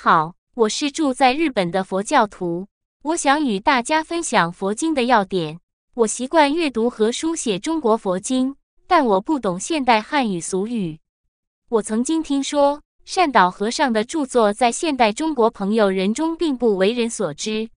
[0.00, 2.68] 好，我是住在日本的佛教徒，
[3.02, 5.58] 我想与大家分享佛经的要点。
[5.92, 8.54] 我习惯阅读和书写中国佛经，
[8.86, 11.00] 但我不懂现代汉语俗语。
[11.68, 17.68] 我曾经听说善导和尚的著作在现代中国朋友人中并不为人所知，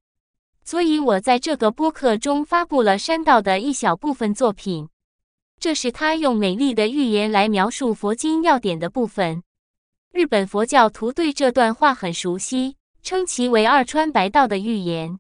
[0.64, 4.88] 所以我在这个播客中发布了山道的一小部分作品。
[5.60, 9.42] 这是他用美丽的寓言来描述佛经要点的部分。
[10.14, 15.18] 日本佛教徒对这段话很熟悉，称其为二川白道的预言。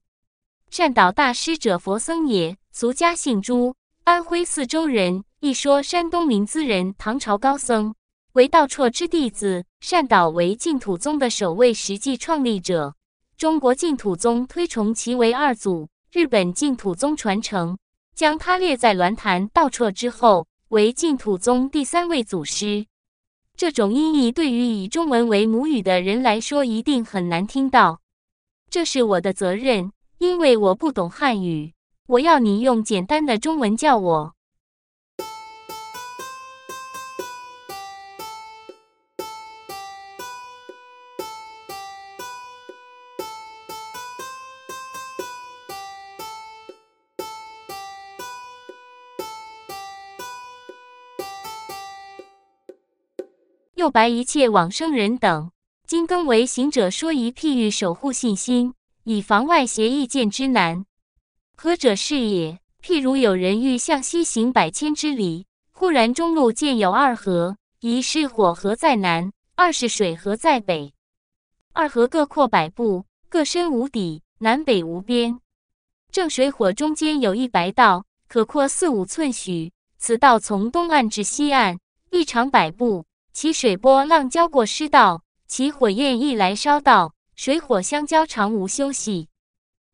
[0.69, 7.95] 善导大师者，佛僧也，俗家姓朱，安徽泗州人，一说山东临淄人，唐朝高僧，
[8.33, 9.63] 为道绰之弟子。
[9.79, 12.93] 善导为净土宗的首位实际创立者，
[13.37, 17.77] 中国净土宗推崇其为二祖，日本净土宗传承。
[18.13, 22.85] 将他列在鸾坛道绰之后，为净土宗第三位祖师。
[23.55, 28.01] 这种音译对于以中文为母语的人来说，一定很难听到。
[28.69, 31.73] 这是我的责任，因为我不懂汉语。
[32.07, 34.33] 我要你用简单的中文叫我。
[53.81, 55.49] 又白一切往生人等，
[55.87, 60.85] 今更为行者说一譬喻，守护信心，以防外邪意见之难。
[61.57, 62.59] 何者是也？
[62.83, 70.93] 譬如有人欲向西行百千之里，忽然中路见有二河，一是火河在南，二是水河在北。
[71.73, 75.39] 二河各阔百步，各深无底，南北无边。
[76.11, 79.73] 正水火中间有一白道，可阔四五寸许。
[79.97, 81.79] 此道从东岸至西岸，
[82.11, 83.05] 一长百步。
[83.33, 89.29] 其水波浪交过湿道，其火焰一来烧道，水火相交，常无休息。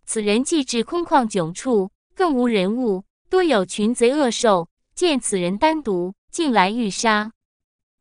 [0.05, 7.31] 此人既至空旷窘处，更无人物，多有群贼恶兽，见此人单独，进来欲杀。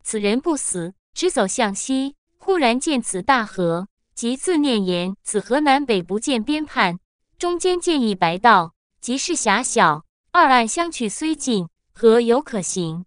[0.03, 6.99] 此人不死，直走向西，忽然见此大河，即自念言：此河南北不见边畔，
[7.39, 13.05] 中间见一白道，即是狭小，二岸相去虽近，河犹可行。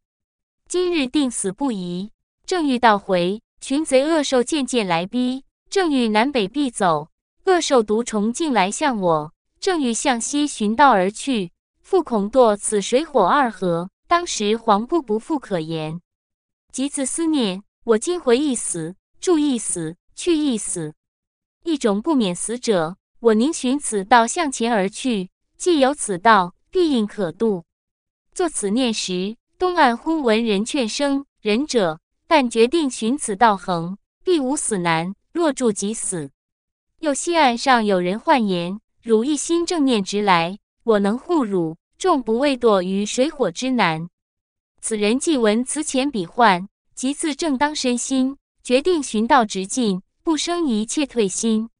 [0.67, 2.11] 今日定死不疑。
[2.49, 5.43] 正欲倒回，群贼恶兽渐渐来逼。
[5.69, 7.11] 正欲南北必走，
[7.45, 9.33] 恶兽毒虫竟来向我。
[9.59, 11.51] 正欲向西寻道而去，
[11.83, 13.91] 复恐堕此水火二河。
[14.07, 16.01] 当时惶怖不复可言。
[16.71, 20.95] 即自思念：我今回一死，住一死，去一死，
[21.63, 22.97] 一种不免死者。
[23.19, 25.29] 我宁寻此道向前而去。
[25.55, 27.63] 既有此道，必应可渡。
[28.33, 35.15] 作此念时，东岸忽闻人劝声：“仁者。”但决定寻此道恒，必无死难。
[35.33, 36.29] 若住即死。
[36.99, 44.09] 又西岸上有人唤言：“汝一心正念直来，我能护汝，众不畏堕于水火之难。”
[44.79, 51.71] 此人既闻此前彼唤，即自正当身心，决定寻道直进，不生一切退心。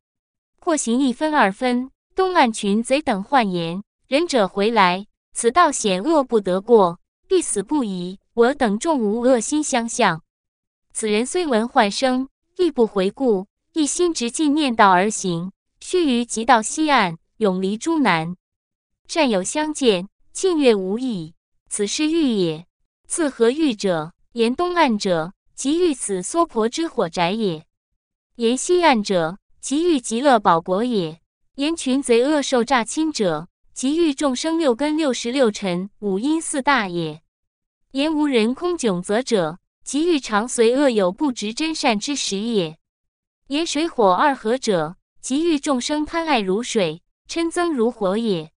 [0.60, 8.18] 或行一分二分，东岸群贼等唤言：“仁者回来，此道险恶不得过，必死不疑。
[8.34, 10.24] 我等众无恶心相向。”
[11.00, 12.28] 此人虽闻唤声，
[12.58, 15.54] 亦不回顾，一心直进念道而行。
[15.80, 18.36] 须臾即到西岸，永离诸难。
[19.08, 21.36] 善友相见，庆悦无已。
[21.70, 22.68] 此是欲也。
[23.08, 24.12] 次何欲者？
[24.34, 27.62] 言东岸者，即欲此娑婆之火宅也；
[28.36, 31.20] 言西岸者，即欲极乐宝国也；
[31.56, 37.22] 言群贼恶兽诈侵者，即欲众生六根六十六尘五阴四大也；
[37.92, 39.60] 言无人空窘则者。
[39.92, 42.78] 其欲常随恶有不执真善之时也。
[43.48, 48.52] 言水火二合者，即欲众生贪爱如水，嗔憎如火也。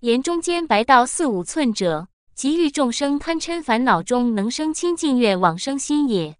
[0.00, 6.36] 言中间白道四五寸者，即欲众生贪嗔烦恼中能生清净愿往生心也。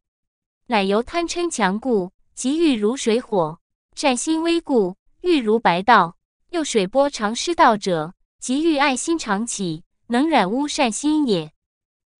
[0.67, 3.61] 乃由贪嗔强故，即欲如水火；
[3.95, 6.19] 善心微故，欲如白道。
[6.51, 11.51] 又水波常失道者，即欲爱心常起，能染污善心也。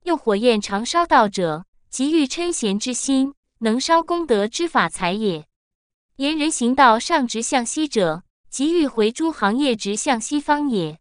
[0.05, 5.47] 又火焰常烧道者，即欲嗔贤之心，能烧功德之法财也。
[6.17, 10.99] 言人行道上直向西者，即欲回诸行业直向西方也。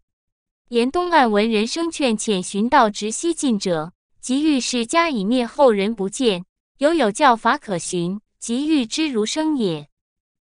[0.69, 6.46] 言东岸闻人声劝遣寻道直西进者，即欲是家以灭后人不见，
[6.79, 9.88] 犹有教法可循，即欲知如生也。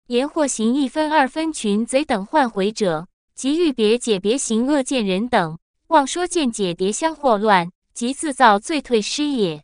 [0.07, 5.57] 言或行一分二分群贼等换回者，即欲别解别行恶见人等，
[5.87, 9.63] 妄说见解叠相惑乱，即自造罪退失也。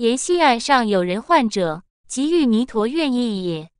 [0.00, 3.70] 言西岸上有人患者，即欲弥陀愿意也。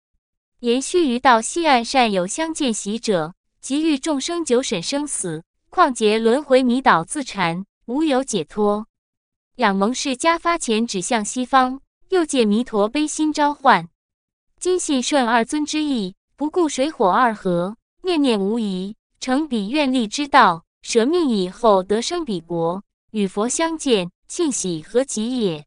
[0.58, 3.32] 言须臾到西岸善有相见喜者，
[3.62, 8.87] 即欲众生久审生死，况结轮回迷倒自缠，无有解脱。
[9.56, 11.81] 仰蒙氏家发前指向西方，
[12.11, 13.88] 又借弥陀悲心召唤。
[14.58, 22.82] 今信顺二尊之意，不顾水火二河，念念无疑，成彼愿力之道，舍命以后得生彼国，
[23.12, 25.64] 与佛相见，庆喜何及也！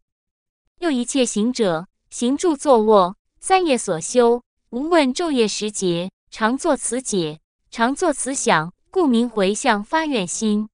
[0.83, 7.39] 又一切行者，行住坐卧，三业所修，无问昼夜时节，常作此解，
[7.71, 10.67] 常作此想，故名回向发愿心。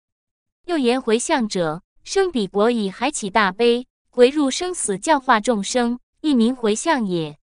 [0.66, 1.84] 又言回向者。
[2.04, 7.38] 生彼国以海起大悲，回入生死教化众生，一名回向也。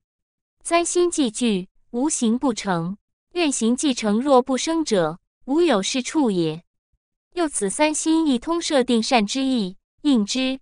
[0.64, 2.96] 三心既具，无行不成；
[3.34, 6.64] 愿行既成，若不生者，无有是处也。
[7.34, 10.62] 又此三心亦通，设定善之意，应之